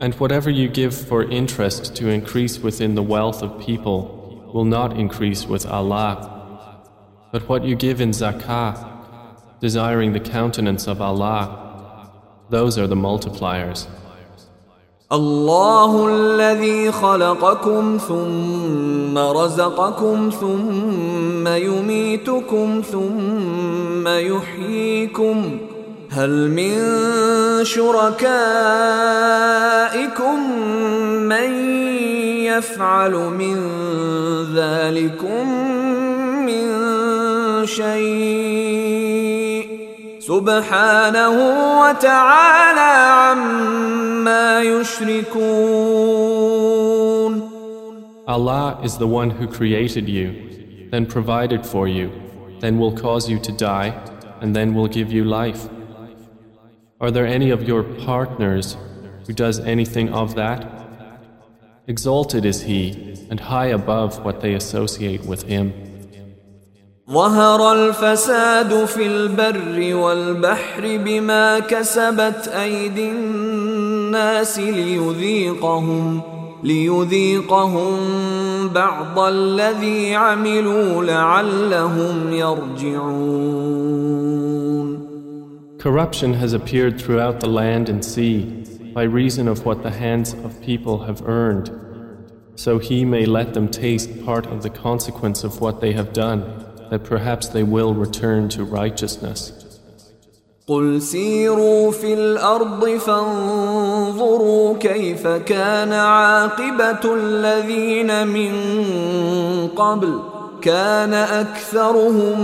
And 0.00 0.14
whatever 0.14 0.50
you 0.50 0.66
give 0.68 0.94
for 0.94 1.22
interest 1.22 1.94
to 1.98 2.08
increase 2.08 2.58
within 2.58 2.96
the 2.96 3.02
wealth 3.04 3.40
of 3.40 3.60
people 3.60 4.15
will 4.52 4.64
not 4.64 4.96
increase 4.96 5.46
with 5.46 5.66
Allah. 5.66 6.12
But 7.32 7.48
what 7.48 7.64
you 7.64 7.74
give 7.74 8.00
in 8.00 8.10
zakah, 8.10 8.88
desiring 9.60 10.12
the 10.12 10.20
countenance 10.20 10.86
of 10.86 11.00
Allah, 11.00 11.42
those 12.50 12.78
are 12.78 12.86
the 12.86 12.96
multipliers. 12.96 13.86
الله 15.12 16.08
الذي 16.08 16.92
خلقكم 16.92 17.98
ثم 17.98 19.18
رزقكم 19.18 20.30
ثم 20.30 21.48
يميتكم 21.48 22.82
ثم 22.92 24.08
يحييكم 24.08 25.58
هل 26.17 26.49
من 26.49 26.73
شركائكم 27.63 28.37
من 31.29 31.49
يفعل 32.49 33.11
من 33.13 33.57
ذلكم 34.55 35.45
من 36.45 36.65
شيء 37.65 38.97
سبحانه 40.19 41.35
وتعالى 41.81 42.93
عما 43.21 44.61
يشركون 44.61 45.77
Allah 48.27 48.79
is 48.83 48.97
the 48.97 49.07
one 49.07 49.29
who 49.29 49.47
created 49.47 50.09
you, 50.09 50.27
then 50.91 51.05
provided 51.05 51.65
for 51.65 51.87
you, 51.87 52.11
then 52.59 52.77
will 52.79 52.91
cause 52.91 53.29
you 53.29 53.39
to 53.39 53.51
die, 53.53 53.93
and 54.41 54.53
then 54.55 54.73
will 54.73 54.89
give 54.89 55.13
you 55.13 55.23
life. 55.23 55.69
Are 57.00 57.10
there 57.10 57.26
any 57.26 57.50
of 57.50 57.62
your 57.62 57.82
partners 57.82 58.76
who 59.26 59.32
does 59.32 59.58
anything 59.60 60.08
of 60.10 60.34
that? 60.36 60.60
Exalted 61.88 62.44
is 62.44 62.62
He 62.62 63.16
and 63.30 63.40
high 63.40 63.66
above 63.66 64.24
what 64.24 64.40
they 64.40 64.54
associate 64.54 65.24
with 65.24 65.42
Him. 65.44 65.72
ظهر 67.10 67.72
الفساد 67.72 68.84
في 68.84 69.06
البر 69.06 69.94
والبحر 69.94 70.96
بما 70.96 71.58
كسبت 71.58 72.48
أيدي 72.48 73.10
الناس 73.10 74.58
ليذيقهم 74.58 76.20
ليذيقهم 76.62 77.98
بعض 78.68 79.18
الذي 79.18 80.14
عملوا 80.14 81.04
لعلهم 81.04 82.32
يرجعون 82.32 83.72
Corruption 85.78 86.34
has 86.34 86.52
appeared 86.52 87.00
throughout 87.00 87.40
the 87.40 87.48
land 87.48 87.88
and 87.88 88.04
sea 88.04 88.64
by 88.94 89.02
reason 89.02 89.48
of 89.48 89.64
what 89.64 89.82
the 89.82 89.90
hands 89.90 90.32
of 90.32 90.60
people 90.62 91.04
have 91.04 91.26
earned, 91.26 91.70
so 92.54 92.78
he 92.78 93.04
may 93.04 93.26
let 93.26 93.54
them 93.54 93.68
taste 93.68 94.24
part 94.24 94.46
of 94.46 94.62
the 94.62 94.70
consequence 94.70 95.42
of 95.42 95.60
what 95.60 95.80
they 95.80 95.92
have 95.92 96.12
done, 96.12 96.40
that 96.90 97.02
perhaps 97.04 97.48
they 97.48 97.62
will 97.62 97.94
return 97.94 98.48
to 98.50 98.64
righteousness. 98.64 99.52
قل 100.68 101.02
سيروا 101.02 101.90
في 101.90 102.14
الأرض 102.14 102.86
فانظروا 102.86 104.78
كيف 104.78 105.26
كان 105.26 105.92
عاقبة 105.92 107.14
الذين 107.14 108.26
من 108.26 108.52
قبل 109.68 110.20
كان 110.62 111.14
أكثرهم 111.14 112.38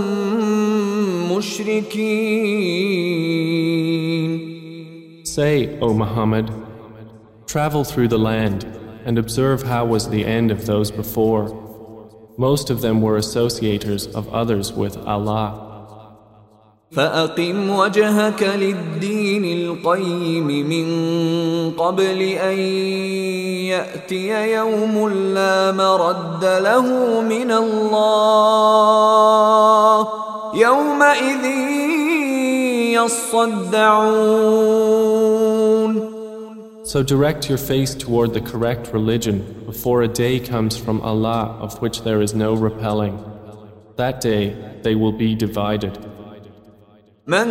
مشركين 1.37 2.89
Say, 5.23 5.79
O 5.79 5.93
Muhammad, 5.93 6.51
travel 7.45 7.83
through 7.83 8.07
the 8.07 8.17
land 8.17 8.65
and 9.05 9.17
observe 9.17 9.63
how 9.63 9.85
was 9.85 10.09
the 10.09 10.25
end 10.25 10.51
of 10.51 10.65
those 10.65 10.91
before. 10.91 11.45
Most 12.37 12.69
of 12.69 12.81
them 12.81 13.01
were 13.01 13.17
associators 13.17 14.07
of 14.13 14.27
others 14.33 14.73
with 14.73 14.97
Allah. 14.97 15.62
فأقم 16.96 17.70
وجهك 17.70 18.42
للدين 18.42 19.44
القيم 19.44 20.46
من 20.46 20.86
قبل 21.70 22.22
أن 22.22 22.58
يأتي 23.74 24.52
يوم 24.52 25.08
لا 25.34 25.72
مرد 25.72 26.44
له 26.44 26.86
من 27.20 27.50
الله 27.50 28.88
يومئذ 30.54 31.44
يصدعون 32.94 34.54
So 36.84 37.02
direct 37.02 37.48
your 37.48 37.58
face 37.58 37.92
toward 37.94 38.34
the 38.34 38.40
correct 38.40 38.92
religion 38.92 39.64
before 39.66 40.02
a 40.02 40.08
day 40.08 40.38
comes 40.38 40.76
from 40.76 41.00
Allah 41.00 41.56
of 41.58 41.82
which 41.82 42.02
there 42.02 42.22
is 42.22 42.34
no 42.34 42.54
repelling. 42.54 43.18
That 43.96 44.20
day 44.20 44.54
they 44.82 44.94
will 44.94 45.10
be 45.10 45.34
divided. 45.34 45.98
من 47.27 47.47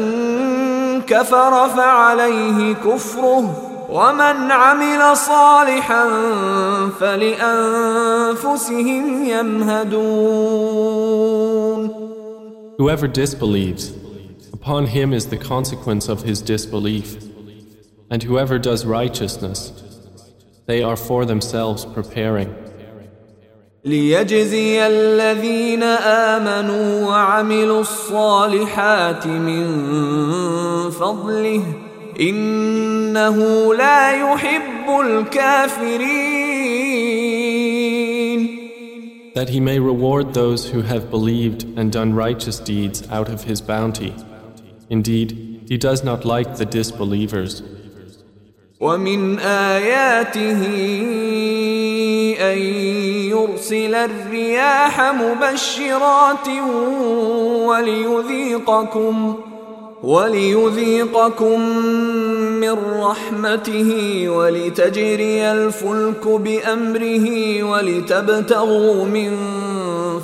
كفر 1.03 1.69
فعليه 1.69 2.75
كفره 2.75 3.69
ومن 3.91 4.51
عمل 4.53 5.17
صالحا 5.17 6.09
فلأنفسهم 7.01 8.45
يمهدون 9.25 10.79
Whoever 12.79 13.09
disbelieves, 13.09 13.93
upon 14.53 14.87
him 14.87 15.13
is 15.13 15.27
the 15.27 15.37
consequence 15.37 16.09
of 16.09 16.23
his 16.23 16.41
disbelief. 16.41 17.17
And 18.09 18.23
whoever 18.23 18.57
does 18.59 18.87
righteousness, 18.87 19.73
they 20.67 20.81
are 20.83 20.97
for 20.97 21.25
themselves 21.25 21.85
preparing. 21.85 22.55
ليجزي 23.85 24.87
الذين 24.87 25.83
آمنوا 26.33 27.07
وعملوا 27.07 27.81
الصالحات 27.81 29.27
من 29.27 29.65
فضله 30.91 31.63
إنه 32.21 33.37
لا 33.75 34.33
يحب 34.33 35.01
الكافرين 35.01 36.59
That 39.35 39.51
he 39.51 39.61
may 39.61 39.79
reward 39.79 40.35
those 40.35 40.71
who 40.71 40.83
have 40.83 41.11
believed 41.11 41.65
and 41.79 41.93
done 41.93 42.13
righteous 42.15 42.59
deeds 42.59 43.09
out 43.09 43.29
of 43.29 43.45
his 43.45 43.61
bounty. 43.61 44.13
Indeed, 44.91 45.29
he 45.69 45.77
does 45.79 46.03
not 46.03 46.25
like 46.25 46.57
the 46.57 46.65
disbelievers. 46.65 47.63
ومن 48.81 49.39
آياته 49.39 50.63
أن 52.52 52.58
يرسل 53.34 53.96
الرياح 53.96 55.02
مبشرات 55.02 56.48
وليذيقكم 57.68 59.36
وليذيقكم 60.04 61.60
من 62.64 62.76
رحمته 63.00 63.90
ولتجري 64.30 65.52
الفلك 65.52 66.28
بأمره 66.28 67.28
ولتبتغوا 67.64 69.06
من 69.06 69.32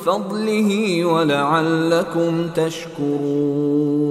فضله 0.06 1.06
ولعلكم 1.06 2.50
تشكرون. 2.56 4.10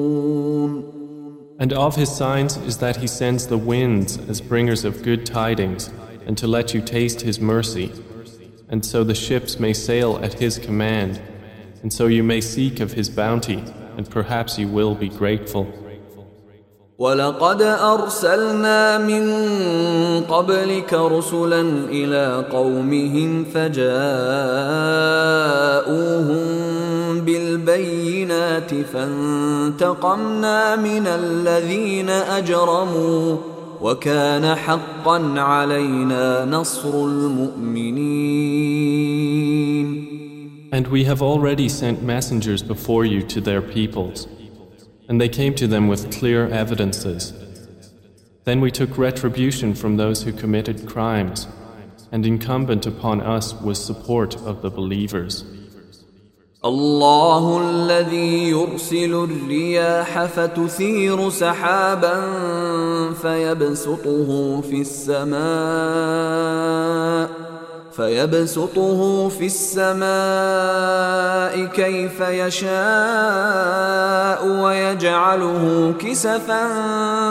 And 1.61 1.73
of 1.73 1.97
his 1.97 2.11
signs 2.23 2.57
is 2.69 2.79
that 2.79 2.97
he 2.97 3.07
sends 3.07 3.47
the 3.49 3.59
winds 3.59 4.19
as 4.31 4.41
bringers 4.41 4.85
of 4.85 5.03
good 5.03 5.27
tidings, 5.27 5.91
and 6.28 6.38
to 6.38 6.48
let 6.48 6.74
you 6.74 6.82
taste 6.82 7.22
his 7.22 7.40
mercy, 7.40 7.92
and 8.70 8.86
so 8.86 9.04
the 9.04 9.16
ships 9.16 9.60
may 9.60 9.74
sail 9.74 10.20
at 10.24 10.34
his 10.34 10.58
command, 10.58 11.22
and 11.82 11.92
so 11.92 12.08
you 12.08 12.24
may 12.24 12.42
seek 12.42 12.80
of 12.80 12.94
his 12.94 13.10
bounty, 13.10 13.64
and 13.98 14.10
perhaps 14.10 14.58
you 14.58 14.68
will 14.68 14.96
be 14.96 15.10
grateful. 15.10 15.68
ولقد 16.98 17.62
أرسلنا 17.62 18.98
من 18.98 19.24
قبلك 20.24 20.94
رسلا 20.94 21.62
إلى 21.90 22.46
قومهم 22.52 23.46
فجاءوهم 23.46 23.94
بالبينات 27.22 28.74
فانتقمنا 28.94 30.76
من 30.76 31.08
الذين 31.08 32.10
أجرموا 32.10 33.38
وكان 33.82 34.56
حقا 34.56 35.40
علينا 35.40 36.46
نصر 36.46 37.06
المؤمنين 37.06 38.54
And 40.72 40.88
we 40.88 41.04
have 41.04 41.22
already 41.22 41.70
sent 41.70 42.02
messengers 42.02 42.64
before 42.64 43.06
you 43.06 43.22
to 43.34 43.40
their 43.40 43.62
peoples, 43.62 44.28
and 45.08 45.22
they 45.22 45.30
came 45.30 45.54
to 45.56 45.68
them 45.68 45.88
with 45.88 46.12
clear 46.12 46.48
evidences. 46.48 47.32
Then 48.46 48.60
we 48.60 48.72
took 48.72 48.98
retribution 48.98 49.76
from 49.76 49.98
those 49.98 50.24
who 50.24 50.34
committed 50.34 50.88
crimes, 50.88 51.48
and 52.12 52.26
incumbent 52.26 52.88
upon 52.88 53.22
us 53.22 53.54
was 53.54 53.78
support 53.84 54.36
of 54.38 54.64
the 54.64 54.72
believers. 54.72 55.46
الله 56.66 57.62
الذي 57.62 58.50
يرسل 58.50 59.14
الرياح 59.14 60.26
فتثير 60.26 61.30
سحابا 61.30 62.14
فيبسطه 63.15 64.61
في 64.61 64.81
السماء 64.81 65.39
فيبسطه 67.93 69.29
في 69.29 69.47
السماء 69.47 70.09
كيف 71.67 72.21
يشاء 72.21 72.69
ويجعله 74.47 75.95
كسفا 75.99 76.69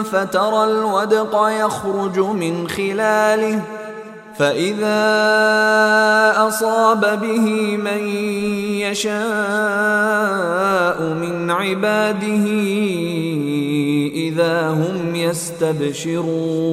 فترى 0.03 0.63
الودق 0.63 1.47
يخرج 1.49 2.19
من 2.19 2.67
خلاله. 2.67 3.61
فاذا 4.36 5.02
اصاب 6.48 7.20
به 7.20 7.76
من 7.76 8.08
يشاء 8.80 9.12
من 11.14 11.50
عباده 11.50 12.46
اذا 14.14 14.68
هم 14.70 15.14
يستبشرون 15.14 16.72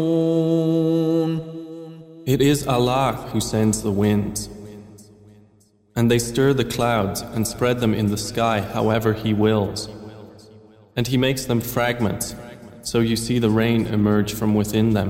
It 2.25 2.41
is 2.41 2.67
Allah 2.67 3.13
who 3.31 3.39
sends 3.39 3.81
the 3.81 3.91
winds. 3.91 4.49
And 5.95 6.11
they 6.11 6.19
stir 6.19 6.53
the 6.53 6.63
clouds 6.63 7.21
and 7.21 7.47
spread 7.47 7.79
them 7.79 7.93
in 7.95 8.11
the 8.11 8.17
sky 8.17 8.61
however 8.61 9.13
He 9.13 9.33
wills. 9.33 9.89
And 10.95 11.07
He 11.07 11.17
makes 11.17 11.45
them 11.45 11.59
fragments, 11.59 12.35
so 12.83 12.99
you 12.99 13.15
see 13.15 13.39
the 13.39 13.49
rain 13.49 13.87
emerge 13.87 14.33
from 14.33 14.53
within 14.53 14.91
them. 14.91 15.09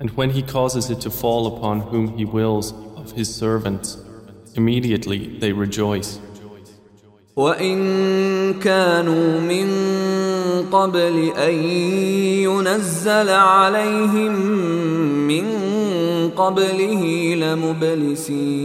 And 0.00 0.10
when 0.10 0.30
He 0.30 0.42
causes 0.42 0.90
it 0.90 1.00
to 1.02 1.10
fall 1.10 1.46
upon 1.46 1.80
whom 1.80 2.16
He 2.18 2.24
wills 2.24 2.72
of 2.96 3.12
His 3.12 3.34
servants, 3.34 3.98
immediately 4.54 5.38
they 5.38 5.52
rejoice. 5.52 6.20
وإن 7.36 8.54
كانوا 8.60 9.40
من 9.40 9.68
قبل 10.72 11.32
أن 11.36 11.54
ينزل 12.44 13.28
عليهم 13.28 14.32
من 15.28 15.44
قبله 16.30 17.34
لمبلسين 17.34 18.56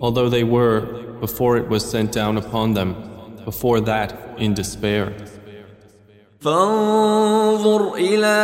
Although 0.00 0.28
they 0.28 0.42
were, 0.42 0.80
before 1.20 1.56
it 1.56 1.68
was 1.68 1.84
sent 1.88 2.10
down 2.12 2.36
upon 2.36 2.74
them, 2.74 2.96
before 3.44 3.80
that, 3.82 4.14
in 4.38 4.54
despair. 4.54 5.12
فانظر 6.41 7.93
إلى 7.95 8.37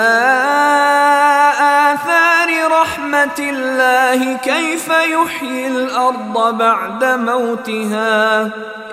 آثار 1.94 2.72
رحمة 2.82 3.40
الله 3.40 4.38
كيف 4.38 4.88
يحيي 4.90 5.68
الأرض 5.68 6.58
بعد 6.58 7.04
موتها 7.04 8.44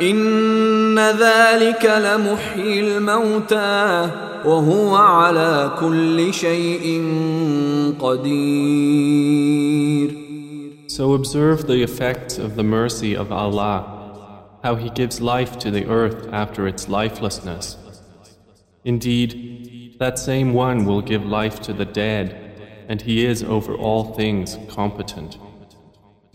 إن 0.03 0.99
ذلك 0.99 1.85
لمحيي 1.85 2.81
الموتى 2.81 4.11
وهو 4.45 4.97
على 4.97 5.71
كل 5.81 6.35
شيء 6.35 7.05
قدير 8.01 9.51
So 10.87 11.15
observe 11.15 11.67
the 11.67 11.83
effects 11.83 12.37
of 12.37 12.57
the 12.57 12.63
mercy 12.63 13.15
of 13.17 13.33
Allah, 13.33 13.85
how 14.63 14.75
He 14.75 14.91
gives 14.91 15.21
life 15.23 15.57
to 15.61 15.71
the 15.71 15.87
earth 15.87 16.29
after 16.33 16.67
its 16.67 16.89
lifelessness. 16.89 17.79
Indeed, 18.84 19.98
that 20.00 20.20
same 20.20 20.54
one 20.54 20.86
will 20.86 21.02
give 21.02 21.26
life 21.26 21.60
to 21.62 21.74
the 21.74 21.86
dead, 21.86 22.26
and 22.88 23.02
He 23.02 23.26
is 23.26 23.44
over 23.44 23.74
all 23.76 24.14
things 24.14 24.58
competent. 24.70 25.38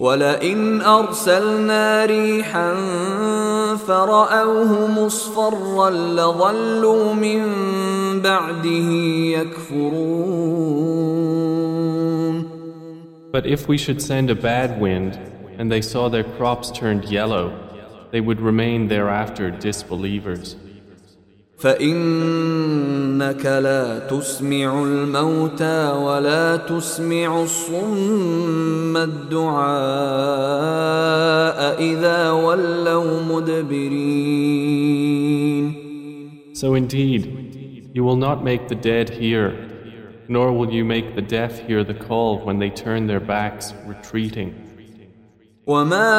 ولئن 0.00 0.80
أرسلنا 0.80 2.06
ريحا 2.06 2.74
فرأوه 3.76 4.86
مصفرا 4.86 5.90
لظلوا 5.90 7.14
من 7.14 7.42
بعده 8.20 8.90
يكفرون 9.36 10.60
But 13.32 13.46
if 13.46 13.68
we 13.68 13.78
should 13.78 14.02
send 14.02 14.28
a 14.30 14.34
bad 14.34 14.80
wind 14.80 15.18
and 15.58 15.70
they 15.70 15.82
saw 15.82 16.08
their 16.08 16.24
crops 16.24 16.70
turned 16.72 17.04
yellow, 17.04 17.52
they 18.10 18.20
would 18.20 18.40
remain 18.40 18.88
thereafter 18.88 19.50
disbelievers. 19.50 20.56
فإنك 21.60 23.46
لا 23.46 23.98
تسمع 23.98 24.82
الموتى 24.82 25.90
ولا 25.92 26.56
تسمع 26.56 27.42
الصم 27.42 28.96
الدعاء 28.96 29.60
إذا 31.80 32.30
ولوا 32.30 33.22
مدبرين 33.22 34.70
So 36.54 36.74
indeed, 36.74 37.90
you 37.94 38.04
will 38.04 38.16
not 38.16 38.44
make 38.44 38.68
the 38.68 38.74
dead 38.74 39.08
hear, 39.08 39.54
nor 40.28 40.52
will 40.52 40.70
you 40.70 40.84
make 40.84 41.14
the 41.14 41.22
deaf 41.22 41.58
hear 41.66 41.84
the 41.84 41.94
call 41.94 42.38
when 42.44 42.58
they 42.58 42.68
turn 42.70 43.06
their 43.06 43.20
backs, 43.20 43.72
retreating. 43.86 44.54
وما 45.66 46.10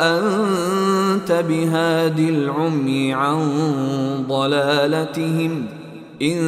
أنت 0.00 0.77
بهاد 1.30 2.18
العمي 2.18 3.14
عن 3.14 3.38
ضلالتهم 4.28 5.66
إن 6.22 6.38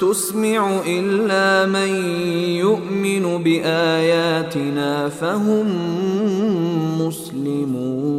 تسمع 0.00 0.80
إلا 0.86 1.66
من 1.66 1.94
يؤمن 2.56 3.42
بآياتنا 3.42 5.08
فهم 5.08 5.66
مسلمون 6.98 8.14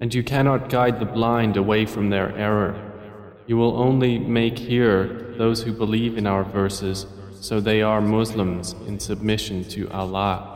And 0.00 0.12
you 0.12 0.24
cannot 0.24 0.68
guide 0.68 0.98
the 0.98 1.06
blind 1.06 1.56
away 1.56 1.86
from 1.86 2.10
their 2.10 2.36
error. 2.36 2.74
You 3.46 3.56
will 3.56 3.76
only 3.76 4.18
make 4.18 4.58
hear 4.58 5.32
those 5.38 5.62
who 5.62 5.72
believe 5.72 6.18
in 6.18 6.26
our 6.26 6.42
verses, 6.42 7.06
so 7.40 7.60
they 7.60 7.82
are 7.82 8.00
Muslims 8.00 8.74
in 8.88 8.98
submission 8.98 9.62
to 9.74 9.88
Allah. 9.90 10.55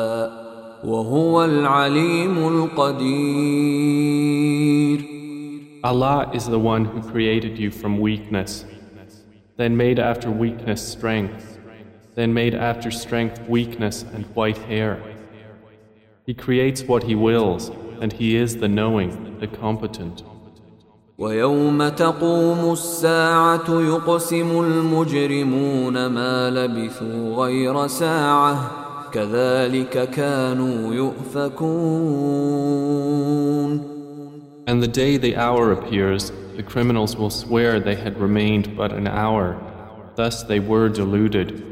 وهو 0.83 1.45
العليم 1.45 2.47
القدير 2.47 3.91
Allah 5.83 6.29
is 6.31 6.45
the 6.47 6.59
one 6.59 6.85
who 6.85 7.01
created 7.01 7.57
you 7.57 7.71
from 7.71 7.99
weakness, 7.99 8.65
then 9.57 9.75
made 9.75 9.99
after 9.99 10.29
weakness 10.29 10.79
strength, 10.81 11.57
then 12.15 12.33
made 12.33 12.53
after 12.53 12.91
strength 12.91 13.41
weakness 13.47 14.05
and 14.13 14.25
white 14.35 14.59
hair. 14.59 15.01
He 16.27 16.35
creates 16.35 16.83
what 16.83 17.03
He 17.03 17.15
wills, 17.15 17.71
and 17.99 18.13
He 18.13 18.35
is 18.35 18.57
the 18.57 18.67
knowing, 18.67 19.37
the 19.39 19.47
competent. 19.47 20.23
ويوم 21.17 21.89
تقوم 21.89 22.71
الساعة 22.71 23.69
يقسم 23.69 24.59
المجرمون 24.59 26.05
ما 26.05 26.49
لبثوا 26.49 27.35
غير 27.35 27.87
ساعة 27.87 28.80
كذلك 29.13 30.09
كانوا 30.09 30.93
يؤفكون 30.93 32.41
And 34.67 34.81
the 34.81 34.87
day 34.87 35.17
the 35.17 35.35
hour 35.35 35.71
appears, 35.71 36.31
the 36.55 36.63
criminals 36.63 37.17
will 37.17 37.29
swear 37.29 37.79
they 37.79 37.95
had 37.95 38.17
remained 38.17 38.77
but 38.77 38.93
an 38.93 39.07
hour. 39.07 39.57
Thus 40.15 40.43
they 40.43 40.59
were 40.59 40.87
deluded. 40.87 41.63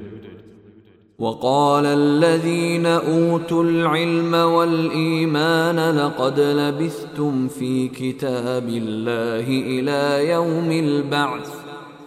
وقال 1.19 1.85
الذين 1.85 2.85
أوتوا 2.85 3.63
العلم 3.63 4.33
والإيمان 4.33 5.97
لقد 5.97 6.39
لبثتم 6.39 7.47
في 7.47 7.87
كتاب 7.87 8.69
الله 8.69 9.47
إلى 9.47 10.29
يوم 10.29 10.71
البعث 10.71 11.49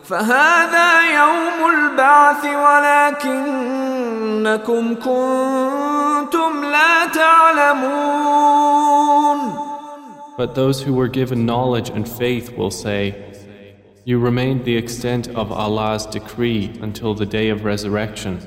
فهذا 0.05 0.91
يوم 1.21 1.71
البعث 1.75 2.45
ولكنكم 4.22 4.96
كنتم 4.96 6.52
لا 6.72 7.06
تعلمون 7.14 8.58
But 10.38 10.54
those 10.54 10.84
who 10.84 10.94
were 10.94 11.08
given 11.08 11.48
knowledge 11.48 11.90
and 11.90 12.08
faith 12.08 12.56
will 12.56 12.70
say, 12.70 13.16
You 14.06 14.20
remained 14.20 14.66
the 14.66 14.78
extent 14.78 15.30
of 15.30 15.52
Allah's 15.52 16.06
decree 16.06 16.72
until 16.80 17.16
the 17.16 17.26
day 17.26 17.50
of 17.50 17.66
resurrection, 17.66 18.40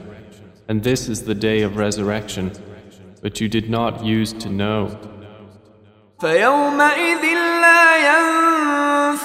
and 0.68 0.84
this 0.84 1.08
is 1.08 1.24
the 1.24 1.34
day 1.34 1.62
of 1.62 1.76
resurrection, 1.76 2.52
but 3.22 3.40
you 3.40 3.48
did 3.48 3.68
not 3.68 4.04
use 4.04 4.32
to 4.34 4.48
know. 4.48 4.96
فيومئذ 6.20 7.22
لا 7.62 7.96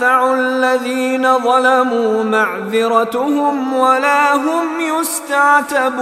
تنفع 0.01 0.35
الذين 0.35 1.39
ظلموا 1.39 2.25
معذرتهم 2.25 3.73
ولا 3.77 4.37
هم 4.37 4.81
يستعتبون 4.81 6.01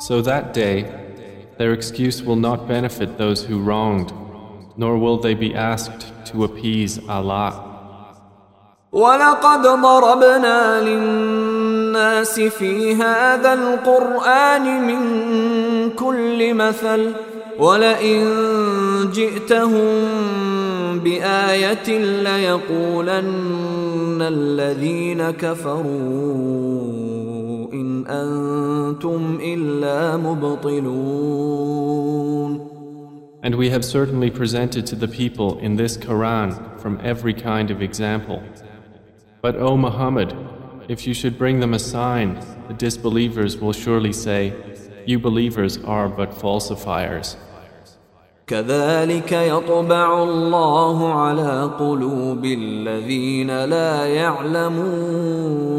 So 0.00 0.22
that 0.22 0.54
day, 0.54 0.84
their 1.58 1.72
excuse 1.72 2.22
will 2.22 2.36
not 2.36 2.68
benefit 2.68 3.18
those 3.18 3.44
who 3.44 3.58
wronged, 3.58 4.12
nor 4.76 4.98
will 4.98 5.18
they 5.18 5.34
be 5.34 5.54
asked 5.54 6.12
to 6.26 6.44
appease 6.44 7.00
Allah. 7.08 7.64
ولقد 8.92 9.62
ضربنا 9.62 10.80
للناس 10.80 12.40
في 12.40 12.94
هذا 12.94 13.52
القرآن 13.52 14.86
من 14.86 15.00
كل 15.90 16.54
مثل 16.54 17.14
ولئن 17.59 18.23
جئتهم 19.13 19.83
بآية 20.99 21.89
ليقولن 22.23 24.21
الذين 24.21 25.31
كفروا 25.31 25.83
إن 27.73 28.07
أنتم 28.07 29.39
إلا 29.41 30.17
مبطلون 30.17 31.53
And 33.43 33.55
we 33.55 33.69
have 33.69 33.83
certainly 33.83 34.31
presented 34.31 34.85
to 34.87 34.95
the 34.95 35.07
people 35.09 35.59
in 35.59 35.75
this 35.75 35.97
Quran 35.97 36.79
from 36.79 36.97
every 37.03 37.33
kind 37.33 37.71
of 37.71 37.81
example. 37.81 38.41
But 39.41 39.57
O 39.57 39.75
Muhammad, 39.75 40.33
if 40.87 41.05
you 41.05 41.13
should 41.13 41.37
bring 41.37 41.59
them 41.59 41.73
a 41.73 41.79
sign, 41.79 42.39
the 42.69 42.73
disbelievers 42.73 43.57
will 43.57 43.73
surely 43.73 44.13
say, 44.13 44.53
You 45.05 45.19
believers 45.19 45.77
are 45.83 46.07
but 46.07 46.31
falsifiers. 46.31 47.35
كذلك 48.48 49.32
يطبع 49.32 50.22
الله 50.22 51.12
على 51.12 51.70
قلوب 51.78 52.44
الذين 52.44 53.64
لا 53.64 54.06
يعلمون 54.06 55.78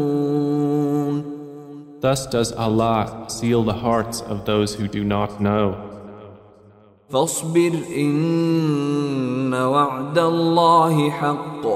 Thus 2.00 2.26
does 2.26 2.52
Allah 2.52 3.26
seal 3.28 3.62
the 3.62 3.74
hearts 3.74 4.22
of 4.22 4.46
those 4.46 4.74
who 4.74 4.88
do 4.88 5.04
not 5.04 5.38
know. 5.40 5.74
فاصبر 7.10 7.72
إن 7.96 9.54
وعد 9.54 10.18
الله 10.18 11.10
حق 11.10 11.66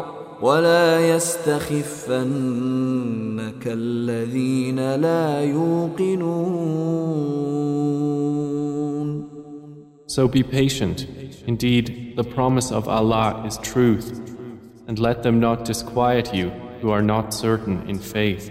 ولا 0.43 1.15
يستخفنك 1.15 2.25
الذين 3.67 4.95
لا 4.95 5.45
يوقنون 5.45 7.54
So 10.15 10.29
be 10.29 10.45
patient. 10.45 11.09
Indeed, 11.49 12.13
the 12.15 12.23
promise 12.23 12.71
of 12.71 12.89
Allah 12.89 13.43
is 13.45 13.59
truth, 13.59 14.21
and 14.87 14.97
let 14.97 15.25
them 15.25 15.41
not 15.41 15.65
disquiet 15.65 16.33
you 16.33 16.51
who 16.81 16.91
are 16.91 17.03
not 17.03 17.35
certain 17.35 17.91
in 17.91 17.99
faith. 17.99 18.49